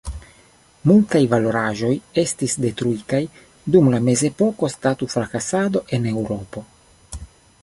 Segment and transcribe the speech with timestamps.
[0.91, 1.91] Multaj valoraĵoj
[2.23, 3.21] estis detruitaj
[3.77, 6.69] dum la mezepoka statufrakasado en Eŭropo.